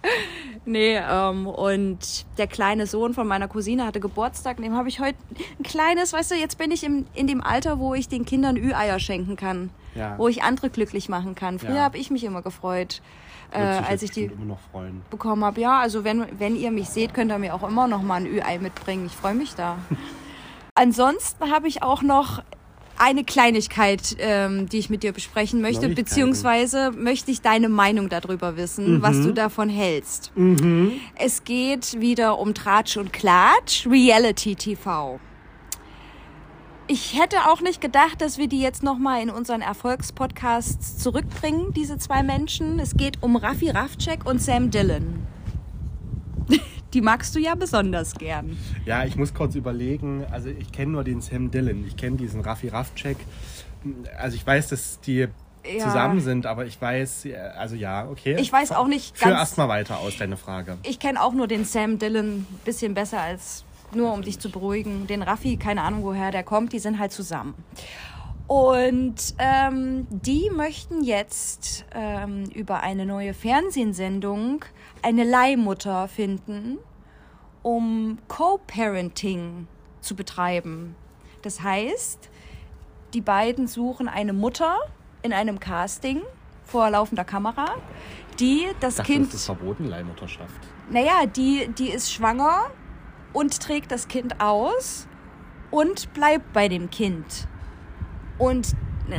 [0.70, 4.58] Nee, ähm, und der kleine Sohn von meiner Cousine hatte Geburtstag.
[4.58, 5.18] Dem habe ich heute
[5.58, 8.58] ein kleines, weißt du, jetzt bin ich im, in dem Alter, wo ich den Kindern
[8.58, 9.70] Ü-Eier schenken kann.
[9.96, 10.16] Ja.
[10.18, 11.58] Wo ich andere glücklich machen kann.
[11.60, 11.84] Früher Ja.
[11.84, 13.02] habe ich mich immer gefreut,
[13.52, 14.30] äh, als ich die
[15.10, 15.62] bekommen habe.
[15.62, 18.26] Ja, also wenn, wenn ihr mich seht, könnt ihr mir auch immer noch mal ein
[18.26, 19.06] Ü-Ei mitbringen.
[19.06, 19.78] Ich freue mich da.
[20.76, 22.44] Ansonsten habe ich auch noch
[23.00, 28.58] eine Kleinigkeit, ähm, die ich mit dir besprechen möchte, beziehungsweise möchte ich deine Meinung darüber
[28.58, 30.32] wissen, was du davon hältst.
[31.16, 35.20] Es geht wieder um Tratsch und Klatsch, Reality TV.
[36.90, 41.98] Ich hätte auch nicht gedacht, dass wir die jetzt nochmal in unseren Erfolgspodcasts zurückbringen, diese
[41.98, 42.80] zwei Menschen.
[42.80, 45.28] Es geht um Raffi Rafcek und Sam Dillon.
[46.94, 48.58] Die magst du ja besonders gern.
[48.86, 50.26] Ja, ich muss kurz überlegen.
[50.32, 51.86] Also ich kenne nur den Sam Dillon.
[51.88, 53.18] Ich kenne diesen Raffi Raffcheck.
[54.18, 55.28] Also ich weiß, dass die
[55.70, 55.84] Ja.
[55.84, 58.38] zusammen sind, aber ich weiß, äh, also ja, okay.
[58.40, 60.78] Ich weiß auch nicht Führ ganz- erstmal weiter aus, deine Frage.
[60.84, 64.50] Ich kenne auch nur den Sam Dillon ein bisschen besser als nur um dich zu
[64.50, 65.08] beruhigen.
[65.08, 67.54] Den Raffi, keine Ahnung woher der kommt, die sind halt zusammen.
[68.48, 74.64] Und ähm, die möchten jetzt ähm, über eine neue Fernsehsendung
[75.02, 76.78] eine Leihmutter finden,
[77.64, 79.68] um Co-Parenting
[80.02, 80.96] zu betreiben.
[81.42, 82.30] Das heißt,
[83.14, 84.76] die beiden suchen eine Mutter
[85.22, 86.22] in einem Casting
[86.64, 87.76] vor laufender Kamera,
[88.40, 90.54] die das dachte, Kind das ist verboten, Leihmutterschaft.
[90.90, 92.70] naja, die, die ist schwanger
[93.34, 95.08] und trägt das Kind aus
[95.72, 97.48] und bleibt bei dem Kind.
[98.38, 98.76] Und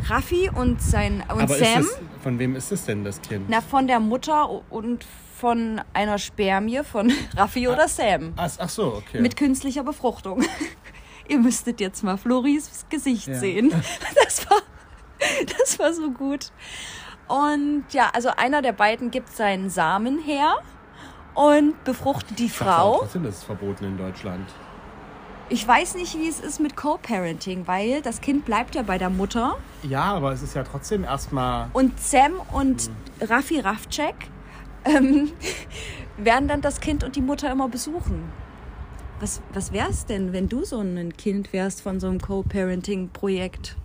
[0.08, 3.46] Raffi und sein und Aber Sam, das, von wem ist es denn, das Kind?
[3.48, 5.04] na von der Mutter und
[5.38, 9.20] von einer Spermie von Raffi oder Sam Ach, ach so, okay.
[9.20, 10.42] mit künstlicher Befruchtung.
[11.28, 13.34] Ihr müsstet jetzt mal Floris Gesicht Ja.
[13.38, 13.72] sehen.
[14.24, 14.58] Das war,
[15.58, 16.52] das war so gut.
[17.28, 20.56] Und ja, also einer der beiden gibt seinen Samen her
[21.34, 22.98] und befruchtet die Frau.
[23.00, 24.48] Trotzdem ist es verboten in Deutschland.
[25.50, 29.08] Ich weiß nicht, wie es ist mit Co-Parenting, weil das Kind bleibt ja bei der
[29.10, 31.68] Mutter Ja, aber es ist ja trotzdem erstmal.
[31.72, 34.14] und Sam und Raffi Rafcek
[34.84, 35.30] ähm,
[36.16, 38.24] werden dann das Kind und die Mutter immer besuchen.
[39.20, 43.76] Was, was wär's denn, wenn du so ein Kind wärst von so einem Co-Parenting-Projekt?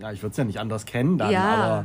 [0.00, 1.54] Ja, ich würde es ja nicht anders kennen dann, Ja.
[1.54, 1.84] aber.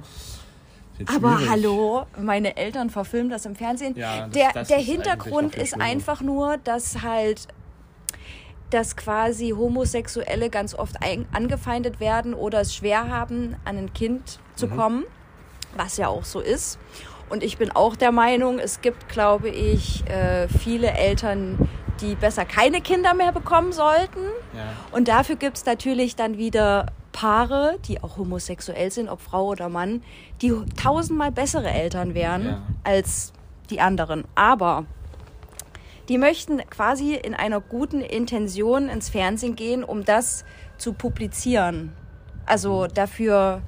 [1.16, 1.50] Aber schwierig.
[1.50, 3.96] hallo, meine Eltern verfilmen das im Fernsehen.
[3.98, 7.48] Ja, das- der das der ist Hintergrund ist einfach nur, dass halt
[8.70, 14.40] dass quasi Homosexuelle ganz oft ein, angefeindet werden oder es schwer haben, an ein Kind
[14.56, 14.76] zu Mhm.
[14.76, 15.04] kommen,
[15.78, 16.80] was ja auch so ist.
[17.30, 21.68] Und ich bin auch der Meinung, es gibt, glaube ich, äh, viele Eltern,
[22.02, 24.20] die besser keine Kinder mehr bekommen sollten.
[24.56, 24.74] Ja.
[24.92, 29.70] Und dafür gibt es natürlich dann wieder Paare, die auch homosexuell sind, ob Frau oder
[29.70, 30.04] Mann,
[30.42, 32.62] die tausendmal bessere Eltern wären Ja.
[32.84, 33.34] als
[33.70, 34.26] die anderen.
[34.36, 34.86] Aber
[36.10, 40.44] die möchten quasi in einer guten Intention ins Fernsehen gehen, um das
[40.78, 41.94] zu publizieren.
[42.46, 43.62] Also dafür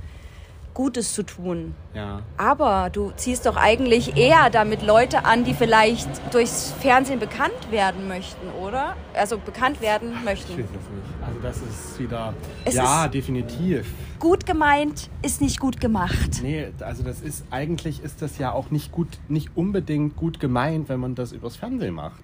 [0.76, 1.74] Gutes zu tun.
[1.96, 2.22] Ja.
[2.38, 8.08] Aber du ziehst doch eigentlich eher damit Leute an, die vielleicht durchs Fernsehen bekannt werden
[8.08, 8.96] möchten, oder?
[9.16, 10.52] Also bekannt werden Ich möchten.
[10.58, 11.26] weiß es nicht.
[11.26, 12.34] Also das ist wieder.
[12.66, 13.92] Es ja, ist- definitiv.
[14.20, 16.42] Gut gemeint ist nicht gut gemacht.
[16.44, 20.90] Nee, also das ist eigentlich ist das ja auch nicht gut, nicht unbedingt gut gemeint,
[20.90, 22.22] wenn man das übers Fernsehen macht.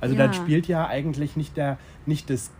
[0.00, 0.24] Also Ja.
[0.26, 2.50] dann spielt ja eigentlich nicht der, nicht das,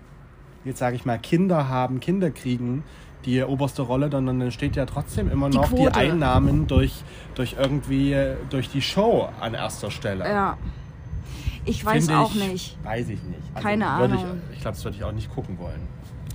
[0.65, 2.85] jetzt sage ich mal, Kinder haben, Kinder kriegen
[3.27, 5.97] die oberste Rolle, sondern dann steht ja trotzdem immer Die noch die Quote.
[5.97, 6.95] Einnahmen durch,
[7.35, 10.25] durch irgendwie, äh, durch die Show an erster Stelle.
[10.25, 10.57] Ja.
[11.65, 12.85] Ich weiß Finde auch ich, nicht.
[12.85, 13.43] Weiß ich nicht.
[13.55, 14.25] Also Keine Ahnung.
[14.51, 15.81] Ich, ich glaube, das würde ich auch nicht gucken wollen.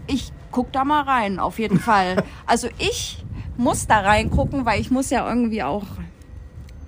[0.08, 2.24] Ich guck da mal rein, auf jeden Fall.
[2.46, 3.24] Also ich
[3.56, 5.86] muss da reingucken, weil ich muss ja irgendwie auch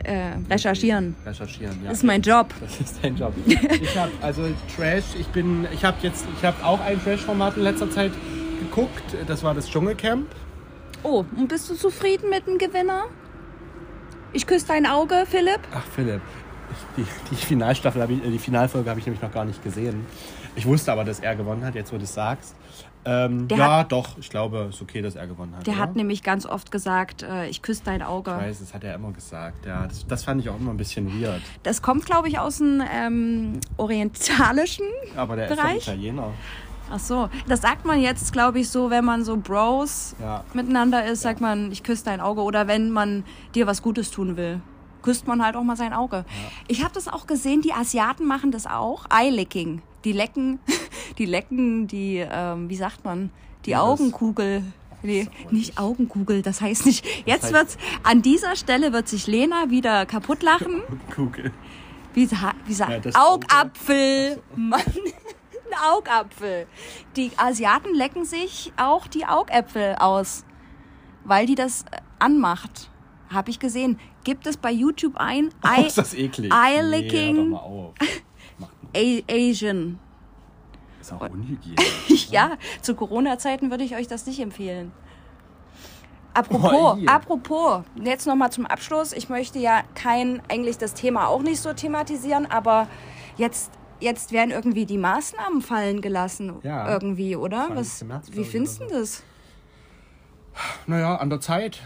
[0.04, 1.16] äh, recherchieren.
[1.26, 1.90] Recherchieren, ja.
[1.90, 2.54] Das ist mein Job.
[2.60, 3.34] Das ist dein Job.
[3.46, 4.44] Ich habe also
[4.76, 8.12] Trash, ich bin, ich habe jetzt, ich habe auch ein Trash-Format in letzter Zeit
[8.64, 9.16] geguckt.
[9.28, 10.28] Das war das Dschungelcamp.
[11.04, 13.06] Oh, und bist du zufrieden mit dem Gewinner?
[14.32, 15.60] Ich küsse dein Auge, Philipp.
[15.74, 16.22] Ach Philipp,
[16.98, 19.64] ich, die, die Finalstaffel, habe ich, äh, die Finalfolge habe ich nämlich noch gar nicht
[19.64, 20.06] gesehen.
[20.56, 21.76] Ich wusste aber, dass er gewonnen hat.
[21.76, 22.56] Jetzt, wo du es sagst.
[23.06, 24.18] Ähm, ja, doch.
[24.18, 25.68] Ich glaube, es ist okay, dass er gewonnen hat.
[25.68, 25.84] Der oder?
[25.84, 28.32] hat nämlich ganz oft gesagt, äh, ich küsse dein Auge.
[28.32, 29.66] Ich weiß, das hat er immer gesagt.
[29.66, 31.42] Ja, das, das fand ich auch immer ein bisschen weird.
[31.64, 34.86] Das kommt, glaube ich, aus dem ähm, orientalischen.
[35.18, 35.86] Aber der ist Bereich?
[35.86, 36.32] doch Italiener.
[36.96, 40.44] Ach so, das sagt man jetzt, glaube ich, so, wenn man so Bros Ja.
[40.54, 42.42] miteinander ist, sagt man, ich küsse dein Auge.
[42.42, 43.24] Oder wenn man
[43.56, 44.62] dir was Gutes tun will,
[45.02, 46.24] küsst man halt auch mal sein Auge.
[46.68, 49.06] Ich habe das auch gesehen, die Asiaten machen das auch.
[49.10, 49.82] Eye-Licking.
[50.06, 50.60] Die lecken,
[51.18, 53.32] die lecken, die, ähm, wie sagt man,
[53.66, 54.64] die Ja, das- Augenkugel.
[55.02, 57.06] Nee, nicht Augenkugel, das heißt nicht.
[57.26, 60.84] Jetzt heißt- wird's, an dieser Stelle wird sich Lena wieder kaputt lachen.
[61.14, 61.52] Kugel.
[62.14, 62.30] Wie,
[62.68, 64.42] wie sagt Ja, das Augapfel.
[64.56, 64.80] Mann,
[65.74, 66.68] ein Augapfel.
[67.16, 70.46] Die Asiaten lecken sich auch die Augäpfel aus,
[71.24, 72.90] weil die das äh, anmacht.
[73.30, 74.00] Habe ich gesehen.
[74.24, 76.54] Gibt es bei YouTube ein Oh, Eye, ist das eklig.
[76.54, 77.50] Eye Nee, licking.
[77.50, 80.00] Macht A Asian.
[81.02, 82.30] Ist auch unhygienisch.
[82.32, 84.92] Ja, zu Corona-Zeiten würde ich euch das nicht empfehlen.
[86.34, 89.14] Apropos, Oh, apropos, jetzt nochmal zum Abschluss.
[89.14, 92.88] Ich möchte ja kein, eigentlich das Thema auch nicht so thematisieren, aber
[93.38, 93.72] jetzt,
[94.04, 96.54] jetzt werden irgendwie die Maßnahmen fallen gelassen.
[96.64, 96.90] Ja.
[96.90, 97.68] Irgendwie, oder?
[97.68, 97.78] 20.
[97.78, 98.96] Was, März, wie findest du so.
[98.96, 99.24] das?
[100.86, 101.82] Naja, an der Zeit.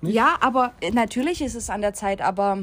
[0.00, 0.14] Nicht?
[0.14, 2.58] Ja, aber äh, natürlich ist es an der Zeit, aber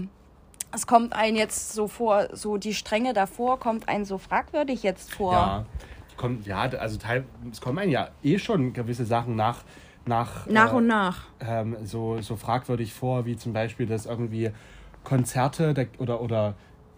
[0.74, 5.14] es kommt ein jetzt so vor, so die Strenge davor kommt ein so fragwürdig jetzt
[5.14, 5.34] vor.
[5.34, 5.66] Ja,
[6.18, 9.64] kommt, ja, also teil, es kommen einem ja eh schon gewisse Sachen nach,
[10.06, 11.26] nach, Nach äh, und nach.
[11.40, 14.52] ähm, so, so fragwürdig vor, wie zum Beispiel, dass irgendwie
[15.04, 16.56] Konzerte der, oder, oder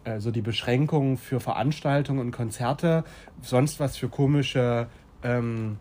[0.08, 3.04] äh, so die Beschränkungen für Veranstaltungen und Konzerte,
[3.42, 4.88] sonst was für komische,
[5.24, 5.78] ähm,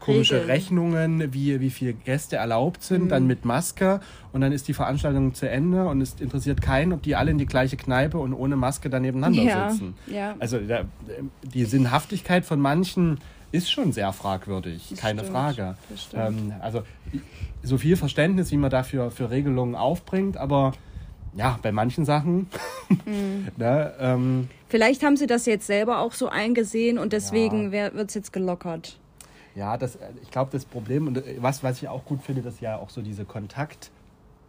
[0.00, 0.50] komische Regeln.
[0.50, 3.08] Rechnungen, wie, wie viele Gäste erlaubt sind, Mhm.
[3.08, 4.00] dann mit Maske
[4.32, 7.38] und dann ist die Veranstaltung zu Ende und es interessiert keinen, ob die alle in
[7.38, 9.94] die gleiche Kneipe und ohne Maske da nebeneinander Ja, sitzen.
[10.06, 10.36] ja.
[10.38, 10.84] Also der,
[11.42, 13.18] die Sinnhaftigkeit von manchen
[13.50, 15.74] ist schon sehr fragwürdig, Das keine stimmt, Frage.
[16.14, 16.82] Ähm, also
[17.62, 20.72] so viel Verständnis, wie man dafür für Regelungen aufbringt, aber
[21.34, 22.48] ja, bei manchen Sachen,
[23.04, 23.48] Mhm.
[23.56, 27.92] ne, ähm, Vielleicht haben sie das jetzt selber auch so eingesehen und deswegen Ja.
[27.94, 28.98] wird es jetzt gelockert.
[29.54, 32.54] ja, das, ich glaube, das Problem, und äh, was, was ich auch gut finde, das
[32.54, 33.24] ist ja auch so diese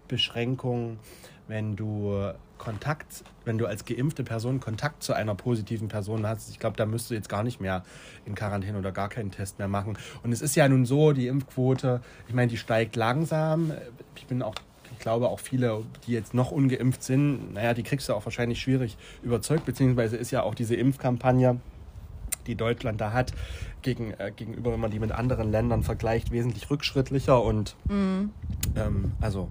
[0.07, 0.99] Kontaktbeschränkung,
[1.47, 6.59] wenn du Kontakt, wenn du als geimpfte Person Kontakt zu einer positiven Person hast, ich
[6.59, 7.83] glaube, da müsst du jetzt gar nicht mehr
[8.25, 9.97] in Quarantäne oder gar keinen Test mehr machen.
[10.23, 13.71] Und es ist ja nun so, die Impfquote, ich meine, die steigt langsam.
[14.15, 14.55] Ich bin auch,
[14.91, 18.59] ich glaube auch viele, die jetzt noch ungeimpft sind, naja, die kriegst du auch wahrscheinlich
[18.59, 21.59] schwierig überzeugt, beziehungsweise ist ja auch diese Impfkampagne
[22.47, 23.33] die Deutschland da hat,
[23.81, 27.75] gegen, äh, gegenüber, wenn man die mit anderen Ländern vergleicht, wesentlich rückschrittlicher und
[28.75, 29.49] ähm, also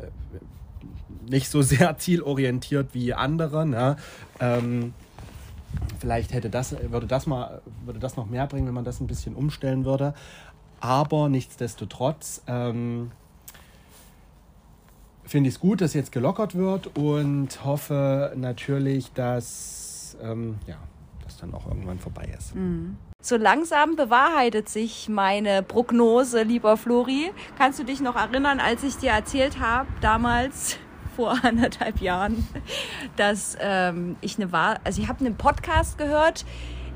[0.00, 3.66] äh, nicht so sehr zielorientiert wie andere.
[3.66, 3.96] Ne?
[4.38, 4.94] Ähm,
[5.98, 9.06] vielleicht hätte das, würde das mal, würde das noch mehr bringen, wenn man das ein
[9.06, 10.14] bisschen umstellen würde.
[10.80, 13.10] Aber nichtsdestotrotz ähm,
[15.26, 20.76] finde ich es gut, dass jetzt gelockert wird und hoffe natürlich, dass, ähm, ja,
[21.24, 22.54] dass es dann auch irgendwann vorbei ist.
[23.20, 27.32] So langsam bewahrheitet sich meine Prognose, lieber Flori.
[27.58, 30.78] Kannst du dich noch erinnern, als ich dir erzählt habe, damals
[31.16, 32.46] vor anderthalb Jahren,
[33.16, 36.44] dass ähm, ich eine Wahr also ich habe einen Podcast gehört,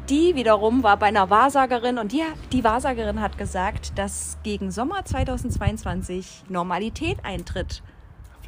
[0.08, 5.04] die wiederum war bei einer Wahrsagerin und die, die Wahrsagerin hat gesagt, dass gegen Sommer
[5.04, 7.82] 2022 Normalität eintritt.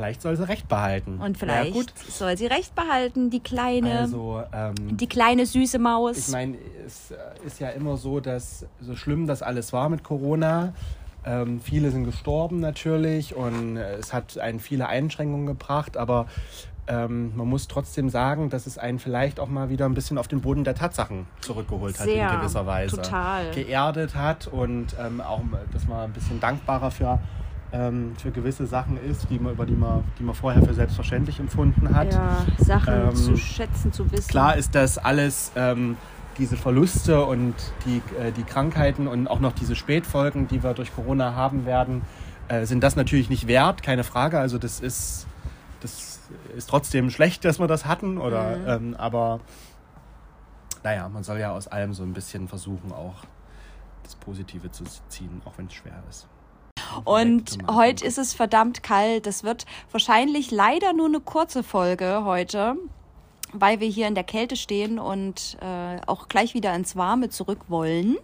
[0.02, 1.20] Vielleicht soll sie recht behalten.
[1.20, 1.94] Und Ja, vielleicht gut.
[2.08, 6.18] soll sie recht behalten, die kleine, Also, ähm, die kleine süße Maus.
[6.18, 10.02] ich meine, es äh, ist ja immer so, dass so schlimm das alles war mit
[10.02, 10.72] Corona,
[11.24, 16.26] ähm, viele sind gestorben natürlich und äh, es hat einen viele Einschränkungen gebracht, aber
[16.88, 20.26] ähm, man muss trotzdem sagen, dass es einen vielleicht auch mal wieder ein bisschen auf
[20.26, 22.96] den Boden der Tatsachen zurückgeholt hat Sehr, in gewisser Weise.
[22.96, 23.52] total.
[23.52, 27.20] Geerdet hat und ähm, auch, dass man ein bisschen dankbarer für,
[27.72, 31.38] ähm, für gewisse Sachen ist, die man, über die man, die man vorher für selbstverständlich
[31.40, 32.12] empfunden hat.
[32.12, 34.28] ja, Sachen Ähm, zu schätzen, zu wissen.
[34.28, 35.96] Klar ist das alles, ähm,
[36.38, 37.54] diese Verluste und
[37.84, 42.02] die, äh, die Krankheiten und auch noch diese Spätfolgen, die wir durch Corona haben werden,
[42.48, 44.38] äh, sind das natürlich nicht wert, keine Frage.
[44.38, 45.26] Also das ist,
[45.80, 46.20] das
[46.56, 48.68] ist trotzdem schlecht, dass wir das hatten, oder, Mhm.
[48.68, 49.40] ähm, aber
[50.82, 53.24] naja, man soll ja aus allem so ein bisschen versuchen, auch
[54.02, 56.26] das Positive zu ziehen, auch wenn es schwer ist.
[57.04, 59.26] Und Direkt am heute ist es verdammt kalt.
[59.26, 62.76] Das wird wahrscheinlich leider nur eine kurze Folge heute,
[63.52, 67.60] weil wir hier in der Kälte stehen und äh, auch gleich wieder ins Warme zurück
[67.68, 68.16] wollen.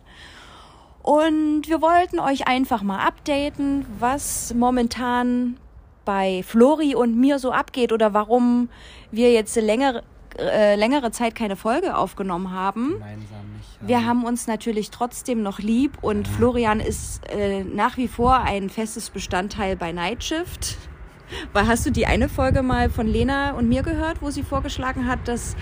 [1.02, 5.56] Und wir wollten euch einfach mal updaten, was momentan
[6.04, 8.68] bei Flori und mir so abgeht oder warum
[9.10, 10.02] wir jetzt längere,
[10.38, 12.92] äh, längere Zeit keine Folge aufgenommen haben.
[12.94, 13.82] Gemeinsam nicht.
[13.82, 13.88] ja.
[13.88, 18.70] Wir haben uns natürlich trotzdem noch lieb und Florian ist äh, nach wie vor ein
[18.70, 20.76] festes Bestandteil bei Night Shift.
[21.52, 25.06] Weil hast du die eine Folge mal von Lena und mir gehört, wo sie vorgeschlagen
[25.06, 25.56] hat, dass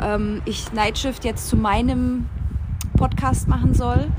[0.00, 2.26] ähm, ich Night Shift jetzt zu meinem
[2.96, 4.10] Podcast machen soll?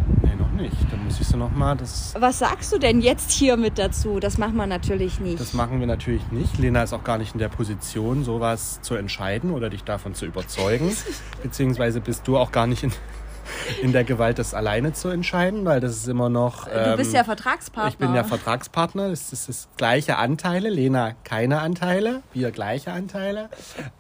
[0.60, 0.92] Nicht.
[0.92, 4.20] Dann muss ich so nochmal das Was sagst du denn jetzt hier mit dazu?
[4.20, 5.40] Das machen wir natürlich nicht.
[5.40, 6.58] Das machen wir natürlich nicht.
[6.58, 10.26] Lena ist auch gar nicht in der Position, sowas zu entscheiden oder dich davon zu
[10.26, 10.92] überzeugen.
[11.44, 12.92] Beziehungsweise bist du auch gar nicht in,
[13.82, 16.68] in der Gewalt, das alleine zu entscheiden, weil das ist immer noch.
[16.68, 17.92] du bist ähm, ja Vertragspartner.
[17.92, 19.12] Ich bin ja Vertragspartner.
[19.12, 20.70] Es ist das gleiche Anteile.
[20.70, 22.22] Lena keine Anteile.
[22.34, 23.50] Wir gleiche Anteile.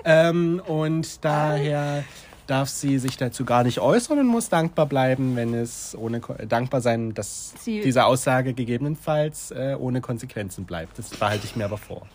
[0.03, 2.03] Ähm, und daher
[2.49, 6.33] darf sie sich dazu gar nicht äußern und muss dankbar bleiben, wenn es ohne Ko-
[6.47, 10.97] dankbar sein, dass Sie- diese Aussage gegebenenfalls äh, ohne Konsequenzen bleibt.
[10.97, 12.07] Das behalte ich mir aber vor.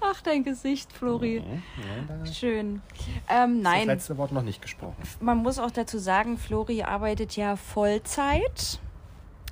[0.00, 1.36] Ach, dein Gesicht, Flori.
[1.38, 2.82] Ja, ist Schön.
[3.28, 4.96] Ähm, das nein, letzte Wort noch nicht gesprochen.
[5.20, 8.78] man muss auch dazu sagen, Flori arbeitet ja Vollzeit,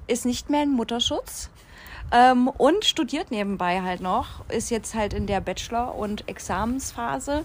[0.06, 1.48] ist nicht mehr in Mutterschutz
[2.12, 7.44] ähm, und studiert nebenbei halt noch, ist jetzt halt in der Bachelor- und Examensphase.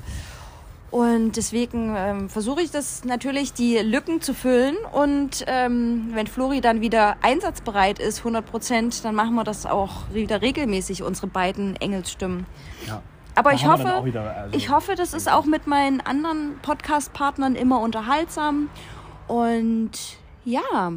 [0.89, 4.77] Und deswegen ähm, versuche ich das natürlich, die Lücken zu füllen.
[4.93, 10.09] Und ähm, wenn Flori dann wieder einsatzbereit ist, 100 Prozent, dann machen wir das auch
[10.13, 12.45] wieder regelmäßig, unsere beiden Engelsstimmen.
[12.87, 13.01] Ja.
[13.35, 17.81] Aber ich hoffe, wieder, also- ich hoffe, das ist auch mit meinen anderen Podcast-Partnern immer
[17.81, 18.69] unterhaltsam.
[19.27, 19.91] Und
[20.45, 20.93] ja,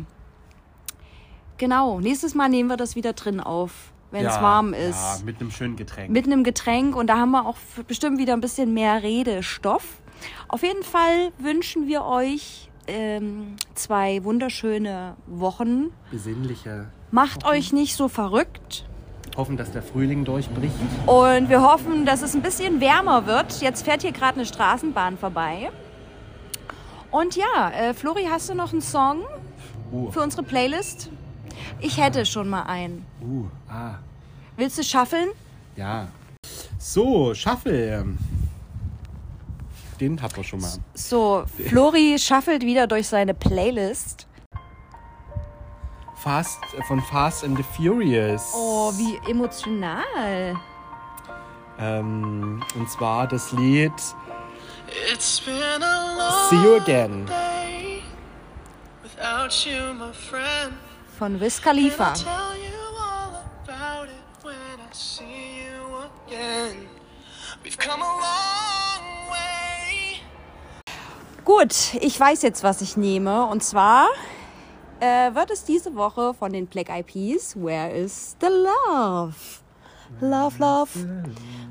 [1.59, 2.01] genau.
[2.01, 5.25] Nächstes Mal nehmen wir das wieder drin auf, wenn es Ja, warm Ja, ist.
[5.25, 6.11] mit einem schönen Getränk.
[6.11, 6.97] Mit einem Getränk.
[6.97, 9.85] Und da haben wir auch bestimmt wieder ein bisschen mehr Redestoff.
[10.49, 15.91] Auf jeden Fall wünschen wir euch ähm, zwei wunderschöne Wochen.
[16.11, 16.87] Besinnliche.
[17.11, 18.85] Macht euch nicht so verrückt.
[19.37, 20.75] Hoffen, dass der Frühling durchbricht.
[21.07, 23.61] Und wir hoffen, dass es ein bisschen wärmer wird.
[23.63, 25.71] Jetzt fährt hier gerade eine Straßenbahn vorbei.
[27.11, 29.23] Und ja, äh, Flori, hast du noch einen Song
[29.93, 31.11] Uh, für unsere Playlist?
[31.81, 33.05] Ich hätte schon mal einen.
[33.23, 33.95] uh, ah,
[34.57, 35.31] Willst du schaffeln?
[35.77, 36.09] ja.
[36.79, 38.07] So, Shuffle.
[40.01, 40.73] Den habt ihr schon mal.
[40.95, 44.27] So, Flori schaffelt wieder durch seine Playlist.
[46.17, 46.59] Fast,
[46.89, 48.51] von Fast and the Furious.
[48.55, 50.57] Oh, wie emotional.
[51.79, 53.93] Ähm, und zwar das Lied
[55.13, 57.27] It's been a long See You Again.
[57.27, 58.03] day
[59.03, 60.75] without you, my friend.
[61.21, 62.15] Von Wiz Khalifa.
[71.45, 73.45] Gut, ich weiß jetzt, was ich nehme.
[73.45, 74.07] Und zwar
[75.01, 79.35] äh, wird es diese Woche von den Black Eyed Peas Where is the Love?
[80.23, 80.89] Love, Love.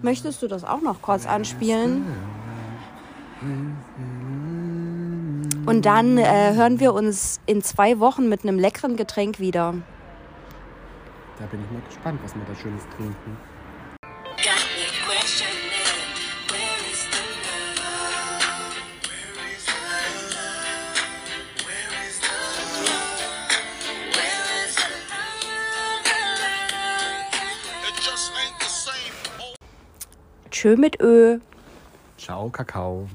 [0.03, 2.05] Möchtest du das auch noch kurz anspielen?
[5.65, 9.75] Und dann äh, hören wir uns in zwei Wochen mit einem leckeren Getränk wieder.
[11.37, 13.37] Da bin ich mal gespannt, was wir da Schönes trinken.
[30.51, 31.39] Schön mit Ö.
[32.17, 33.07] Ciao, Kakao.